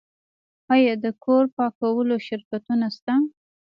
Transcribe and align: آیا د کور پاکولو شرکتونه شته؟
آیا 0.73 0.93
د 1.03 1.05
کور 1.23 1.43
پاکولو 1.57 2.15
شرکتونه 2.27 2.87
شته؟ 2.95 3.13